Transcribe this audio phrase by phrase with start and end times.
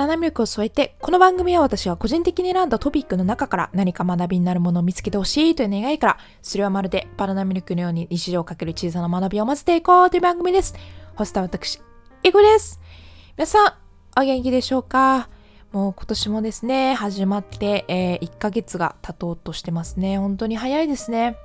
[0.00, 10.74] バナミルクを添えて、この番組は私は個人的に選んだトピックの中から何か学びになるものを見つけてほしいという願いから、それはまるでバナナミルクのように日常をかける小さな学びを混ぜていこうという番組です。
[11.16, 11.82] ホストは私、
[12.22, 12.80] イゴです。
[13.36, 13.74] 皆さん、
[14.18, 15.28] お元気でしょうか？
[15.70, 20.16] もう今年もですね、始まって、えー、1ヶ月が経とうとしてますね。
[20.16, 21.36] 本当に早いですね。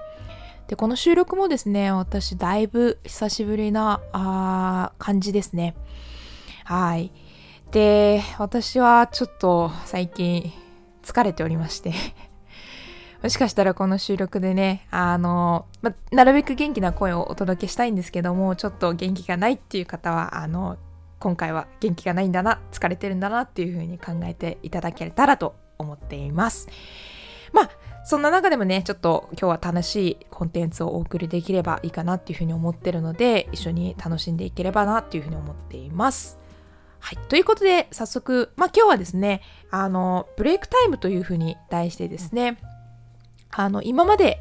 [0.70, 5.76] で、この収録もですね、私だいぶ久しぶりなあ感じですね。
[6.64, 7.12] はい。
[7.72, 10.52] で、私はちょっと最近
[11.04, 11.94] 疲れておりまして
[13.22, 20.78] もしかしたらこの収録でね、あの、ま、なるべく元気な声をお届けしたいんですけども、ちょっと元気がないっていう方は、あの、
[21.20, 26.68] 今回は元気がないんだな、疲れてるんだなっていう風に考えていただけたらと思っています。
[27.52, 27.70] まあ、
[28.04, 36.38] そんな中でもね、ちょっと今日は楽しいコンテンツをお送りできればいいかなっていうふうに思ってるので、一緒に楽しんでいければなっていうふうに思っています。
[37.06, 37.18] はい。
[37.30, 42.58] ということで、早速、まあ今日はですね、あの、ブレイクタイムというふうに題してですね、
[43.52, 44.40] あの、今まで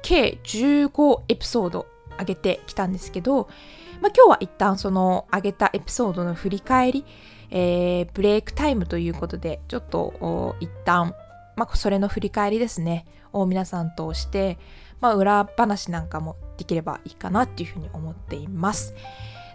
[0.00, 1.86] 計15エピソード
[2.18, 3.50] 上げてきたんですけど、
[4.00, 7.04] まあ今日は一旦その上げたエピソードの振り返り、
[7.50, 11.14] えー、ブレイクタイムということで、ちょっと一旦、
[11.54, 14.56] まあそれの振り返りですね、を皆さんとして、
[15.02, 18.94] まあ裏話なんかもできればいいかなっていうふうに思っています。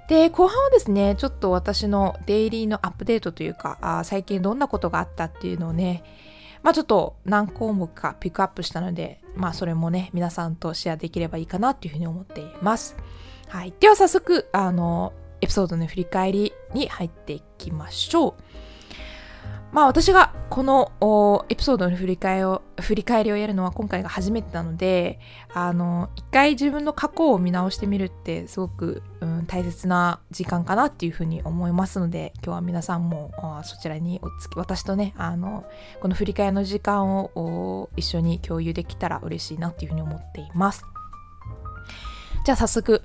[0.10, 6.04] で、後半はですね、ちょっと私のデイリーのアップデートというか、あ最近どんなことがあったっていうのをね、
[6.64, 12.96] まあちょっと何項目かピックアップしたので、まあそれもね、皆さんとシェアできればいいかなっていうふうに思っています。
[13.48, 13.74] はい。
[13.80, 18.34] では早速、あの、エピソードの振り返りに入っていきましょう。
[19.72, 25.20] まあ私がこのエピソードの振り返りを振り返りをやるのは今回が初めてなので、
[25.54, 33.31] あの、一回自分の過去を見直してみるってすごく、うん、大切な時間かなっていうふうに思いますので、今日は皆さんも
[33.63, 35.66] そちらにおつき、私とね、あの、
[36.02, 40.84] この振り返りの時間を一緒に共有できたら嬉しいなっていうふうに思っています。
[42.44, 43.03] じゃあ早速、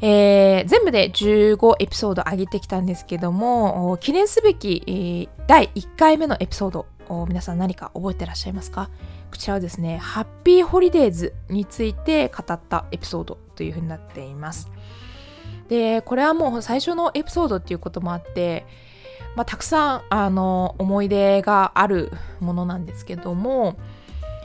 [0.00, 6.86] えー、全部で15エピソード上げてきたんですけども、記念すべき、えー、第1回目のエピソード、
[7.28, 8.90] 皆さん何か覚えてらっしゃいますか？
[9.30, 14.70] こちらはですね、ハッピーホリデーズについて語ったエピソードというふうになっています。
[15.68, 18.66] で、これはもう最初のエピソードっていうこともあって、
[19.34, 23.78] まあ、たくさんあの思い出があるものなんですけども、ま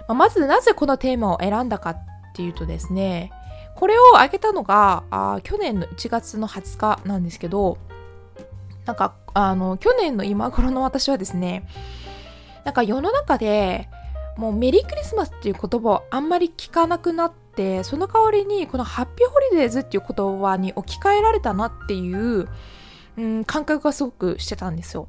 [0.10, 1.98] あ、まずなぜこのテーマを選んだかっ
[2.34, 3.32] ていうとですね、
[3.80, 7.78] これを挙げたのがあ去年の1月の20日なんですけど
[8.86, 11.66] なんかあの去年の今頃の私はですね
[12.66, 13.88] なんか世の中で
[14.36, 22.50] もうメリークリスマスっていう言葉をあんまり聞かなくなってその代わりにこのハッピーホリデーズっていう言葉に置き換えられたなっていう、
[23.18, 25.08] うん、感覚がすごくしてたんですよ。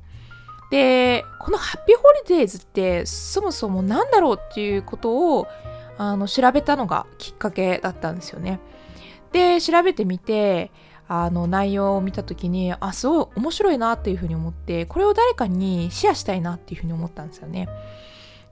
[0.71, 5.49] でこのハッピーホリデーズってそもそも何だろうっていうことを
[6.01, 8.59] あの調べたのがきっかけだったんですよね。
[9.33, 10.73] で調べてみて
[11.07, 17.69] あの内容を見た時にあすごい面白いなっていうふうに思ってこれを誰かにシェアしたいなっていうふうに思ったんですよね。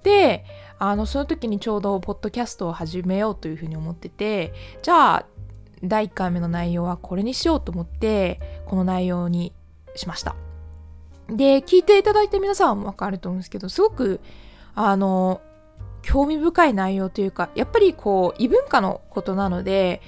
[0.03, 0.44] で
[0.78, 5.26] あのその時にちょうどポッドキャストを始めようというふうに思っててじゃあ
[5.82, 9.54] 第1回目の内容はこれにしようと思ってこの内容に
[9.97, 10.36] しました。
[11.28, 14.20] で聞いていただいて皆さんもわかると思うんですけどすごく
[14.75, 15.41] あの
[16.03, 20.00] 興味深い内容というかやっぱりこう異文化のことなので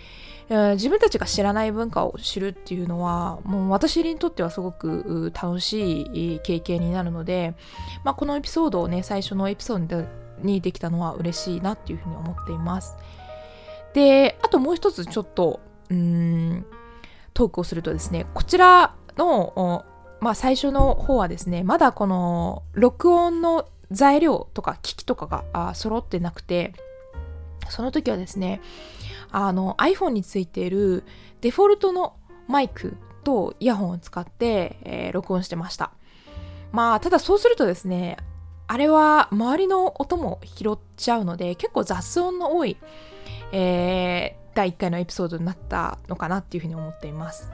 [0.49, 6.03] 自分たちが知らない文化を知るっていうのはもう私にとってはすごく楽し
[6.35, 7.55] い経験になるので、
[8.03, 10.05] まあ、このエピソードをね最初のエピソード
[10.43, 12.97] にできたのは嬉しいなっていうふうに思っています。
[13.95, 16.67] であともう一つちょっとうん
[17.33, 19.85] トークをするとですねこちらの
[20.21, 26.75] まあ最初の方はですねまだこの録音の材料とか機器とかが揃ってなくて
[27.69, 28.61] その時はですね
[29.31, 31.05] あの iPhone についている
[31.41, 32.17] デフォルトの
[32.49, 35.93] マイクとイヤホンを使って、えー、録音してました。
[36.73, 38.17] まあただそうするとですね
[38.67, 42.77] あれは周りの音も拾っちゃうので結構雑音の多い、
[43.51, 47.51] えー、第1回のエピソードになったのかなっていうふうに思っています、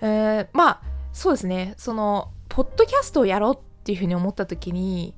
[0.00, 0.80] えー、まあ
[1.12, 5.14] そうですねそのポッドキャストをやろうっていうふうに思った時に、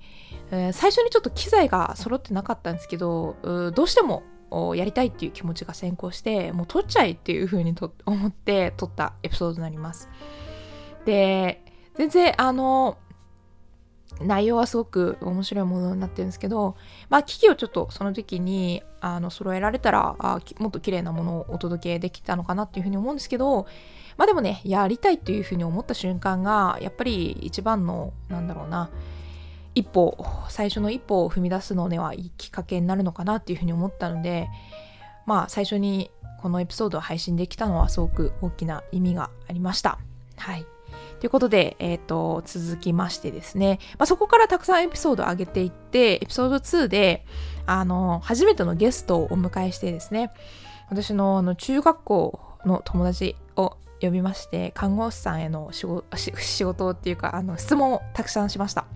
[0.51, 3.37] えー、最初にちょっと機材が揃ってなかったんですけど
[3.75, 4.23] どうしても
[4.77, 10.11] やりたいっていう気持ちが先行してもう撮っちゃいっていうふうにと思って撮ったエピソードになります。
[11.07, 11.63] で
[11.95, 12.99] 全然あの
[14.21, 16.77] 内容はすごく面白いものになってるんですけど、
[17.09, 23.67] まあ、機器をちょっとその時にあの揃えられたらあもっと綺麗なものをお届けできたのかなっていうふうに思うんですけど、
[24.19, 28.91] まあでもね、やりたいというふうに思った瞬間が、やっぱり一番の、なんだろうな、
[29.75, 30.19] 一歩、
[30.49, 34.49] 最初の一歩を踏み出すのではいいきっかけになるのかなっていうふうに思ったので、
[35.25, 36.11] まあ最初に
[36.43, 39.99] このエピソードを配信できたのはすごく大きな意味がありました。
[40.37, 40.67] はい。
[41.21, 47.25] ということで、えっ、ー、と、続きましてですね、まあ、そこからたくさんエピソードを上げていって、エピソード2で、
[47.67, 50.31] あの、初めてのゲストをお迎えしてですね、
[50.91, 58.87] 私のあの中学校の友達を呼びまして、看護師さんへの仕事仕事っていうか、あの、質問をたくさんしました。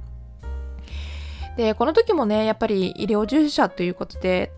[1.56, 4.52] で、この時もね、やっぱり医療従事者ということで、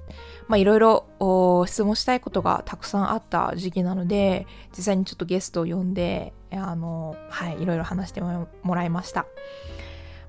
[0.47, 4.47] まいろいろ質問したいことがたくさんあった時期なので、
[4.77, 9.27] 実際にちょっとゲストを呼んで、あの、はい、いろいろ話してもらいました。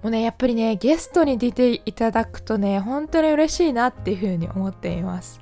[0.01, 5.41] もうね、やっぱりね、ゲストに出ていただくとね、本当に嬉しいなっていうふうに思っています。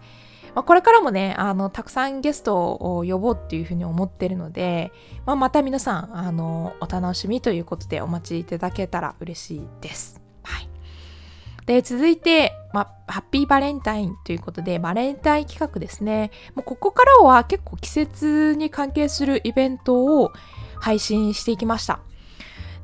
[0.55, 4.91] まあ、これからもね、あの、たくさんゲストを呼ぼうっていうふうに思ってるので、
[5.25, 10.21] まあ、また皆さん、あの、お楽しみということでお待ちいただけたら嬉しいです。
[10.43, 10.69] はい。
[11.65, 16.31] で、続いて、まあ、ハッピーバレンタインということで、バレンタイン企画ですね。
[16.55, 20.31] もうここからは結構季節に関係するイベントを
[20.79, 21.99] 配信していきました。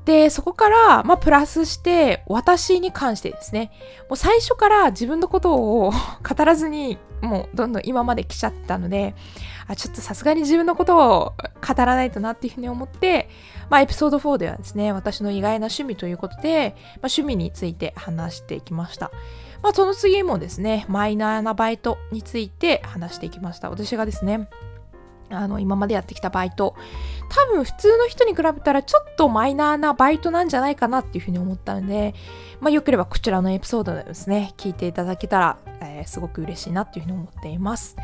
[0.06, 3.72] で、そこから、まあ、プラスして、私に関してですね、
[4.10, 5.92] もう最初から自分のことを
[6.28, 9.16] 語らずに、もうどんどん今まで来ちゃったので、
[9.68, 11.34] あちょっとさすがに自分のことを
[11.66, 13.30] 語らないとなっていうふうに思って、
[13.70, 19.12] まあ、エピソード4ではですね、私の意外な趣味ということで、まあ、趣味について話していきました。
[19.62, 23.70] まあ、その次もですね、マイナーなバイトについて話していきました。
[23.70, 24.48] 私がですね、
[25.30, 26.76] あの、今までやってきたバイト。
[27.30, 32.16] 多分普通の人に比べたらちょっとマイナーなバイトなんじゃないかなっていうふうに思ったので、
[32.60, 37.96] まあ、よければこちらのエピソードですね、聞いていただけたら、えー、すごく嬉しいなっていうふうに思っています。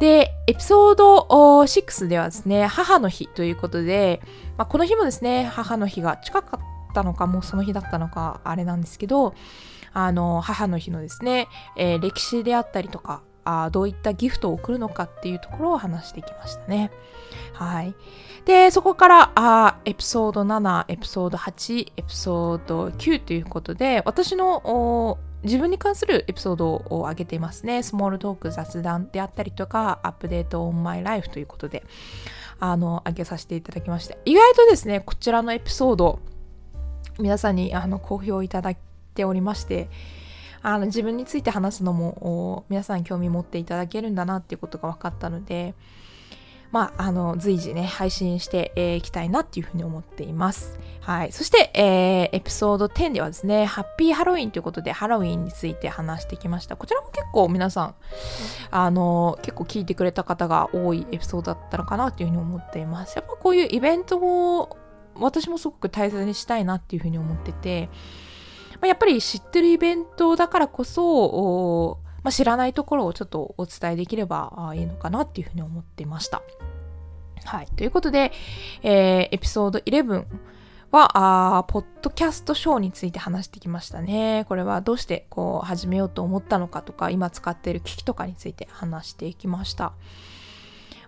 [0.00, 4.20] で、エピソード6ではですね、母の日ということで、
[4.56, 9.34] まあ、この日もですね、母の日が近かったのか、もうその日だったのか、あれなんですけど、
[9.92, 16.90] あの、母の日のですね、えー、歴史であったりとか、あどういったギフトを送るのかっていうところを話してきましたね。
[17.52, 17.94] はい。
[18.44, 27.82] で、そこからあエピソード7、エピソード8、エピソード9ということで、私の自分に関するエピソードを上げていますね。
[27.82, 31.84] スモールトーク雑談であったりとか、アップデートオンマイライフということで、
[32.60, 34.16] あの、上げさせていただきました。
[34.24, 36.20] 意外とですね、こちらのエピソード、
[37.18, 38.76] 皆さんにあの好評いただい
[39.14, 39.88] ておりまして、
[40.62, 45.74] あの自分について話すのも皆さん興味持っていただけるんだなっていうことが分かったので、
[46.72, 50.78] まあ、あの、随時ね、配信してい、きたいなっていうふうに思っています。
[51.00, 51.32] はい。
[51.32, 56.76] そして、えー、エピソード10ではですね、ハッピーハロウィンということで、ハロウィンについて話してきました。
[56.76, 57.94] こちらも結構皆さん、
[58.70, 63.16] あの、結構聞いてくれた方が多いエピソードだったのかなっていうふうに思っています。
[63.16, 64.78] やっぱこういうイベントを、
[65.14, 67.90] 私もすごく大切にしたいなっていうふうに思ってて、
[68.82, 76.42] あ、やっぱり知ってるイベントだからこそ、まあ、知らないところをちょっとお伝えできればいいのかなっていうふうに思っていました。
[77.44, 77.66] はい。
[77.76, 78.32] ということで、
[78.82, 80.24] えー、エピソード11
[80.92, 84.44] は、あポッドキャストショーについて話してきましたね。
[84.48, 89.92] これはどうしてこう始めようと思ったのかとか、今使っている機器とかについて話していきました。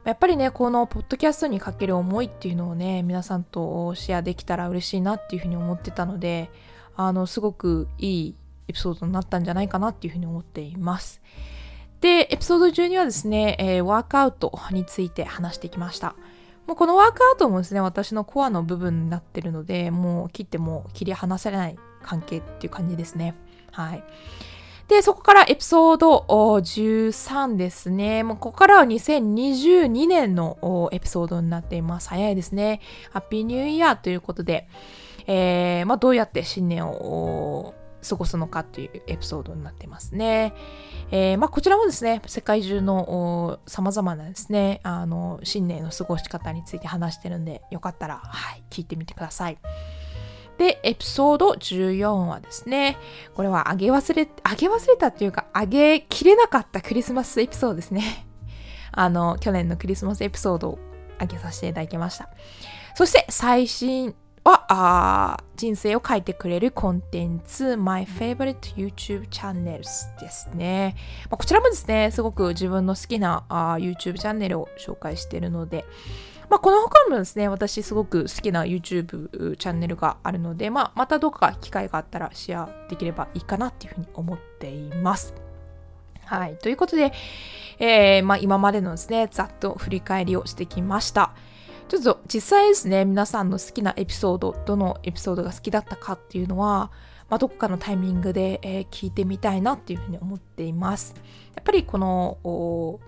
[0.05, 6.51] やっぱりね、このポッドキャストにかける思いっていうのをね、皆さんとシェアできたら嬉しいなっていうふうに思ってたので、
[6.97, 8.37] あの、すごくいい
[8.69, 11.21] エピソードになったんじゃないかなっていうふうに思っています。
[12.01, 16.15] で、エピソード12はですね、えー、ワークアウトについて話してきました。
[16.67, 23.35] もうこのワークアウトもですね、私のコアの部分になってるので、もう切っても切り離されない関係っていう感じですね。
[23.71, 24.05] はい。
[24.89, 28.23] で、そこからエピソード13ですね。
[28.23, 32.11] もうここからは2022年のエピソードになっています。
[32.11, 32.81] 早いですね。
[33.13, 34.69] ハッピーニューイヤーということで、
[35.27, 37.75] えー、まあ、どうやって新年を
[38.07, 40.55] 過ごすのかというエピソードになってますね。
[41.11, 49.59] えー、まあ、こちらもですね、世界中の様々なですね、あの、新年の過ごし方について話してるんで、よかったら、はい、聞いてみてください。
[50.59, 52.97] で、エピソード14はですね、
[53.35, 58.27] これはあげ忘れ、あげ忘れたっていうか、あげきれなかったクリスマスエピソードですね。
[58.93, 60.79] あの、去年のクリスマスエピソードを
[61.19, 62.29] あげさせていただきました。
[62.95, 64.15] そして最新
[64.45, 70.97] はあ人生を変えてくれるコンテンツ My Favorite YouTube Channels ですね、
[71.31, 75.85] まあ、こちらもですねすごく自分の好きなあ YouTube チャンネルを紹介しているので
[76.51, 85.35] まあ、この他にもですね、私すごく好きな YouTube チャンネルがあるので、まあ、またどっか機会があったらシェアできればいいかなっていうふうに思っています。
[86.27, 86.57] はい。
[86.59, 87.13] ということで、
[87.79, 91.35] えー、まあ、今までのですね、ざっと振り返りをしてきました。
[91.89, 96.91] ちょっと実際ですね、皆さんの好きなエピソード、どのエピソードが好きだったかっていうのは、
[97.29, 101.15] まあ、どこかのタイミングで、えー、聞いてみたいなっていうふうに思っています。
[101.55, 102.39] やっぱりこの、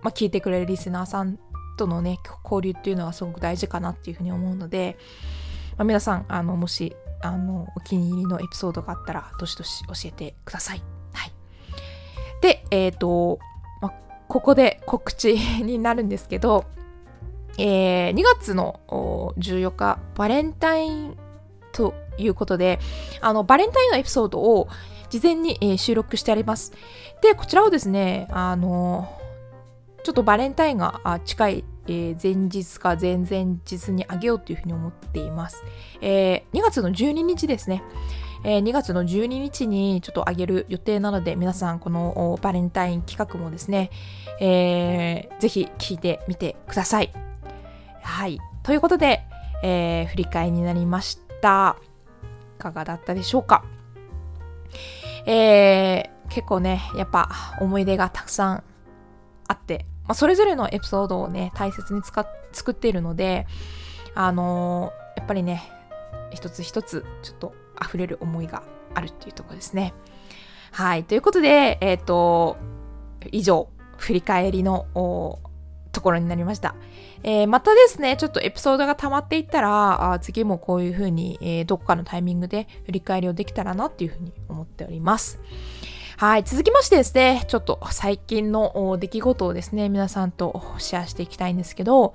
[0.03, 1.39] まあ、聞いてくれるリスナーさん
[1.79, 4.99] とのね、交流っていうのはすごく大事かなっていうふうに思うので、
[5.77, 10.83] まあ、皆さん、あの、もし、あの、お気に入りのエピソードがあったら、どしどし教えてください。
[11.13, 11.33] はい。
[12.41, 13.39] で、えっ、ー、と、
[13.81, 13.93] まあ、
[14.29, 16.65] ここで告知になるんですけど、
[17.59, 18.81] えー、2月の
[19.39, 21.17] 14日、バレンタイン
[21.73, 22.79] ということで、
[23.21, 24.69] あの、バレンタインのエピソードを
[25.11, 26.73] 事前に、えー、収録してあります。
[27.23, 29.09] で、こちらをですね、あの、
[30.03, 35.65] ちょっとバレンタインが近い、えー、前日か前々日にあげようというふうに思っています。
[36.01, 37.83] えー、2月の12日ですね。
[38.45, 43.91] えー、2月の12日にちょっとあげる予定なので、皆さんこのバレンタイン企画もですね、
[44.41, 47.26] えー、ぜひ聞いてみてください。
[48.07, 48.39] はい。
[48.63, 49.25] ということで、
[49.65, 51.77] えー、振り返りになりました。
[52.57, 53.65] いかがだったでしょうか？
[55.27, 57.29] えー、結構ね、やっぱ
[57.61, 58.65] 思い出がたくさん
[59.49, 63.47] あって、まあ、それぞれのエピソードをね、大切に使っ作っているので、
[64.15, 65.65] あのー、やっぱりね、
[66.31, 68.63] 一つ一つちょっと溢れる思いが
[68.95, 69.93] あるっていうところですね。
[70.71, 71.03] はい。
[71.03, 72.57] ということで、えっ、ー、と、
[73.33, 74.87] 以上、振り返りの
[75.97, 76.75] ところになりました。
[77.23, 85.41] えー、またですね、ちょっとエピソードが溜まっていったら、あ次もこういう風に、えー、どこかのタイミングで振り返りをできたらなっていう風に思っております。
[86.19, 86.45] はい。
[86.45, 92.15] 続きましてですね、ちょっと最近の出来事をですね、皆さんとシェアしていきたいんですけど、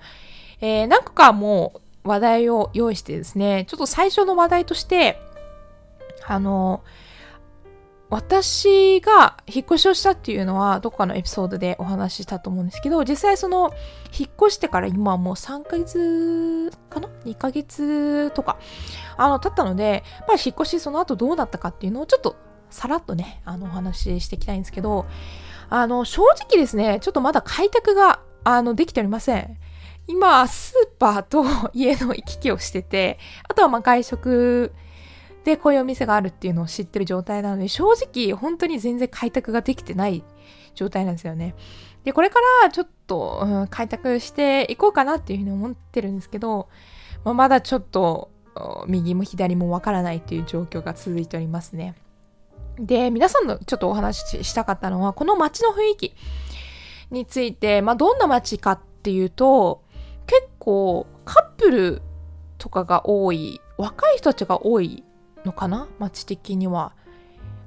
[0.59, 5.19] えー、何個かもう話題を用意してですね、ちょっと最初の話題として、
[6.27, 6.83] あの、
[8.11, 13.71] 私が引っ越しをしたっていうのはどっかのエピソードでお話ししたと思うんですけど、実際その
[14.17, 18.59] 引っ越してから今はもう3ヶ月かな ?2 ヶ月とか、
[19.15, 22.35] あの、経ったので、まあ引っ越しその後どうだったかっていうのをちょっと
[22.69, 25.05] さらっとね、あの、お話ししていきたいんですけど、
[25.69, 29.57] あの、正直ですね、ちょっとまだ開拓が、あの、できておりません。
[30.07, 34.73] 今、スーパーと家の行き来をしてて、あとはまあ外食、
[35.43, 40.23] で、こういうお店があるっていうのを知ってる状態なので、正直本当に全然開拓ができてない
[40.75, 41.55] 状態なんですよね。
[42.03, 46.69] で、これからちょっと、うん、開拓していこうかなっていうふうに思ってるんですけど、
[47.23, 48.31] まあ、まだちょっと
[48.87, 51.95] 右も左もわからないっていう状況が続いておりますね。
[52.79, 56.15] で、皆さんのちょっとお話ししたかったのは、この街の雰囲気
[57.11, 59.83] について、まあ、どんな街かっていうと、
[60.25, 62.01] 結構カップル
[62.57, 65.03] とかが多い、若い人たちが多い
[65.45, 65.87] のかな？
[65.99, 66.93] 街的には。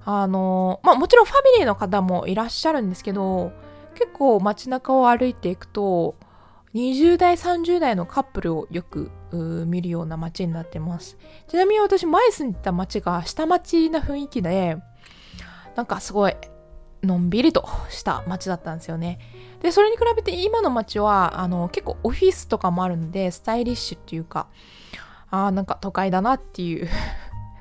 [0.04, 3.52] あの、まあもちろんファミリーの方もいらっしゃるんですけど、
[3.94, 6.16] 結構街中を歩いていくと、
[6.74, 9.10] 20代、30代のカップルをよく
[9.66, 11.16] 見るような街になってます。
[11.48, 14.76] ちなみに私前住んでた街が下町な雰囲気で、
[15.76, 16.36] なんかすごい
[17.02, 19.20] のんびりとした街だったんですよね。
[19.62, 24.48] で、それに比べて今の街は、あの、結構オフィスとかもあるんで、スタイリッシュっていうか、
[25.30, 26.88] あ、なんか都会だなっていう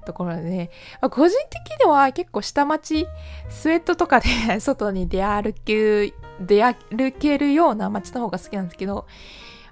[0.03, 3.07] ところで、まあ、個人的には結構下町、
[3.49, 4.27] スウェットとかで
[4.61, 9.07] 外に出歩け、出歩けるような街の方が好きなんですけど、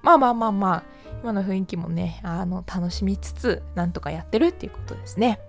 [0.02, 0.84] まあまあまあまあ、
[1.22, 5.40] 今の雰囲気もね、あの、楽しみつつ、なんとかやってるっていうことですね。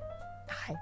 [0.48, 0.76] はい。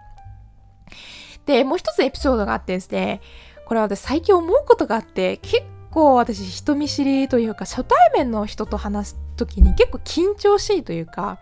[1.46, 3.20] で、もう一つエピソードがあってですね、
[3.66, 11.38] これは私最近思うことがあって、結構私人見知りというか、初対面の人と話す時に結構緊張しいというか、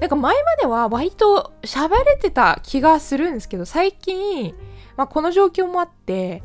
[0.00, 4.54] なんか前までは割と喋れてた気がするんですけど、最近、
[4.96, 6.42] まあ、この状況もあって、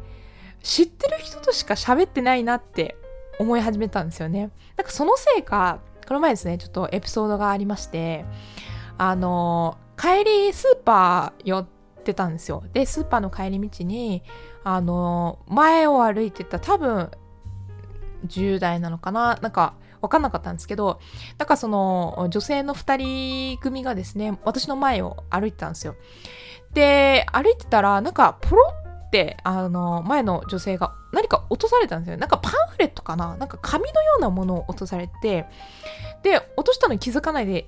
[0.62, 2.98] 知ってる人としか喋ってないなって
[3.40, 4.52] 思い始めたんですよね。
[4.76, 8.26] なんかそのせいか、この前ですね、ちょっとエピソードがありまして、
[8.98, 11.68] あの、帰りスーパー寄っ
[12.04, 12.64] てたんですよ。
[12.74, 14.24] で、スーパーの帰り道に、
[14.64, 17.10] あの、前を歩いてた多分、
[18.28, 21.00] 10代なのかななんか、わかんなかったんですけど、
[21.38, 25.96] なんかその女性の2人組がですね、私の前を歩いてたんですよ。
[26.74, 28.74] で、歩いてたら、なんかポロ
[29.08, 32.18] って、あの、前の女性が何か落とされたんですよ。
[32.18, 33.38] なんかパンフレットかな？
[33.38, 35.46] なんか紙のようなものを落とされて、
[36.22, 37.68] で、落としたのに気づかないで、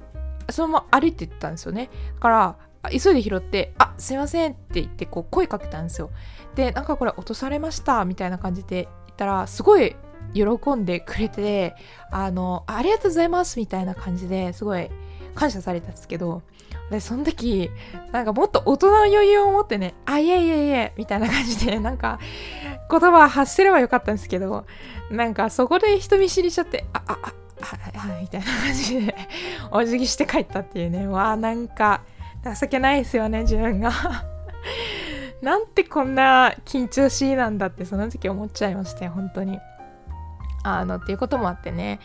[0.50, 1.89] そのまま歩いていったんですよね。
[2.15, 2.56] だから、
[2.91, 6.10] 急いで拾って、あ、すいませんって言ってこう声かけたんですよ。
[6.56, 9.96] で、なんかこれ落とされましたみたいな感じで言ったら、すごい
[10.34, 11.75] 喜んでくれて、
[12.12, 14.89] あの、ありがとうございますみたいな感じですごい
[15.36, 16.41] 感謝されたんですけど、
[16.89, 17.69] で、その時、
[18.12, 22.19] なんかもっと大人の余裕を持ってね、あ、いえいえいえ、みたいな感じで、なんか、
[22.89, 24.65] 言葉発せればよかったんですけど、
[25.12, 29.15] なんかそこで人見知りしちゃって、あ、あ、あ、はいはいみたいな感じで
[29.72, 31.07] お辞儀して帰ったっていうね。
[31.07, 32.03] わあなんか
[32.60, 33.91] 情けないですよね自分が。
[35.41, 39.60] なんてこんな緊張しいなんだってその時思っちゃいましたよ本当に。
[40.75, 42.00] あのっていうこともあってね。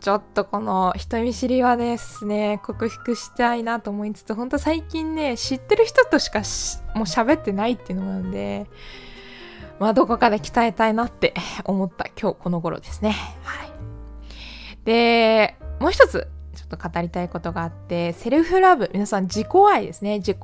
[0.00, 6.40] ちょっとこの人見知りはですね克服したいなと思いつつ本当最近ね知ってる人としか
[6.94, 8.66] もう喋ってないっていうのもなんで
[9.78, 11.32] まあどこかで鍛えたいなって
[11.64, 13.16] 思った今日この頃ですね。
[13.44, 13.72] はい。
[14.84, 20.38] でもう一つちょっと語りたいことがあってセルフラブ皆さん自己愛ですね自己。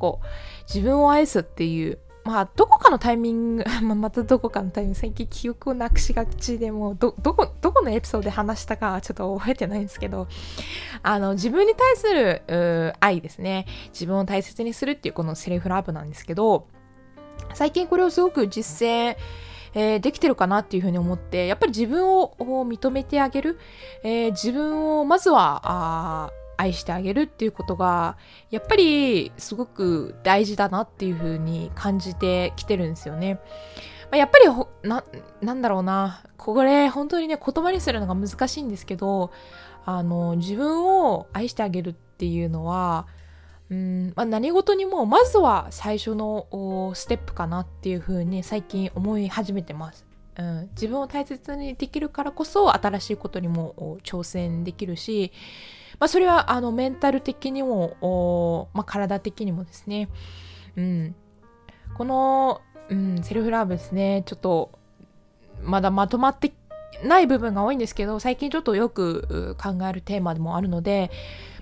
[0.72, 1.98] 自分を愛すっていう
[2.30, 10.28] まあ、どこかのタイミング、 ま、たどこかのタイミング、最近記憶をなくしがちでもど、どこ、どこのエピソードで話したかちょっと覚えてないんですけど、
[11.02, 13.66] あの、自分に対する愛ですね。
[13.92, 16.68] 自分を大切にするっていうこのセルフラブなんですけど、
[17.52, 19.16] 最近これをすごく実践、
[19.74, 23.58] えー、できてるかなっていうふうに思って、やっぱり自分を認めてあげる、
[24.04, 28.18] えー、自分をまずは、愛してあげるっていうことが
[28.50, 33.40] やっぱりすごく大事だなっていう風に感じてきてるんですよね。
[34.10, 35.04] まあ、やっぱりな、
[35.40, 36.22] なんだろうな。
[36.36, 39.30] これ本当にね言葉にするのが難しいんですけど、
[39.86, 43.06] あの、自分を愛してあげるっていうのは、
[43.70, 50.04] うんまあ、何事にもまずは最初のステップかなっていう風に最近思い始めてます。
[50.36, 55.32] うん、自分を大切にできるからこそ新しいことにも挑戦できるし、
[56.00, 60.08] まあ、それはあのメンタル的にも、まあ、体的にもですね、
[60.76, 61.14] うん、
[61.94, 64.22] この、うん、セルフラブですね。
[64.26, 64.72] ちょっと
[65.62, 66.52] まだまとまって
[67.04, 71.10] ない部分が多いんですけど最近ちょっとよく考えるテーマでもあるので、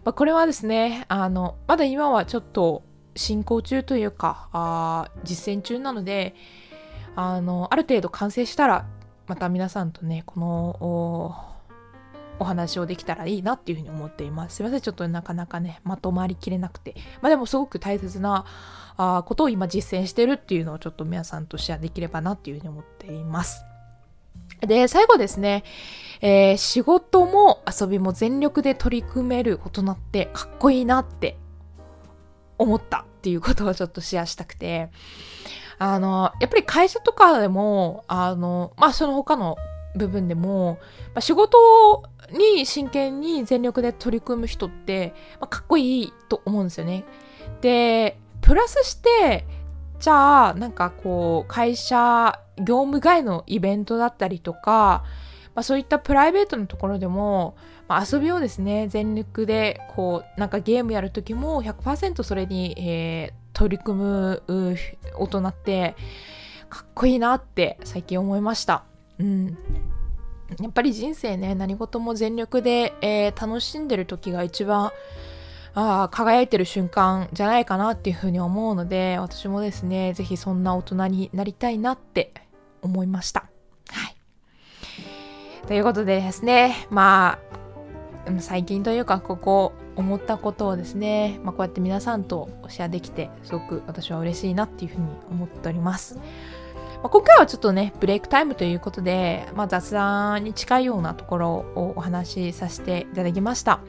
[0.05, 2.83] まあ、これはですねあのまだ今はちょっと
[3.15, 6.35] 進行中というかあ実践中なので
[7.17, 8.87] あのある程度完成したら
[9.27, 11.48] また皆さんとねこの
[12.39, 14.57] お話をできたらいいなっていうふうに思っています。
[14.57, 16.95] すいません、ちょっとなかなかね、まとまりきれなくて。
[17.21, 18.45] まあでもすごく大切な
[18.97, 23.65] あことを今実践してるっていうのをちょっと皆さんとシェアできればなっていうふうに思っています。
[24.61, 25.63] で、最後ですね、
[26.21, 31.37] えー、仕事も遊びも全力で取り組める大人ってかっこいいなって
[32.59, 34.91] 思ったっていうことをちょっとシェアしたくて、
[35.79, 39.57] あの、やっぱり会社とかでも、あの、まあその他の
[39.97, 40.79] 部分でも、
[41.15, 41.57] まあ、仕事
[42.33, 47.05] に真剣に全力で取り組む人って、まあ、かっこいいと思うんですよね。
[47.61, 49.47] で、プラスして、
[49.99, 55.05] じゃあ、なんかこう、会社、業務外のイベントだったりとか、
[55.55, 57.57] まあ、そういったプライベートのところでも、
[57.89, 64.43] まあ、遊びをですね、全力で、こう、なんかゲームやるときも100%それに、えー、取り組む
[65.17, 65.97] 大人って、
[66.69, 68.85] かっこいいなって最近思いました。
[69.19, 69.59] うん。
[70.61, 74.93] やっぱり人生ね、何事も全力で、えー、楽しんでる時が一番、
[75.75, 82.33] あ輝いてる瞬間じゃないかなっていうふうに思うので、私もですね、ぜひそんな大人になりたいなって
[82.83, 83.49] 思いました。
[83.91, 84.17] はい。
[85.67, 87.39] ということでですね、ま
[88.27, 96.19] あ、最近というか、ここ、思ったことをですね、まあ、こうやって皆さんとシェアできて、すごく私は嬉しいなっていうふうに思っております。
[97.03, 103.81] まあ、今回はちょっとね、ブレイクタイムということで、まあ、雑談に近いようなところをお話しさせていただきました。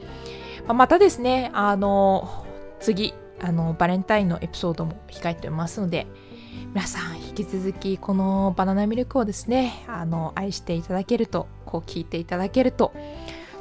[0.67, 2.45] まあ、またですね、あの、
[2.79, 6.05] 次、あの、バレンタインのエピソードも控えておりますので、
[6.75, 12.93] 皆さん引き続きこのバナナミルクをですね、あの、愛していただけると、こう聞いていただけると、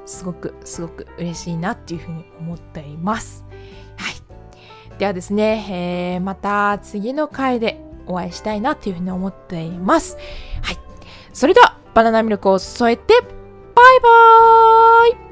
[0.05, 3.47] すごくすごく嬉しいなっていうふうに思っています。
[3.97, 4.99] はい。
[4.99, 10.17] ではですね、えー、また次の回でお会いしたいなというふうに思っています。
[10.63, 10.79] はい。
[11.33, 15.28] それでは、バナナミルクを添えて、バイバーイ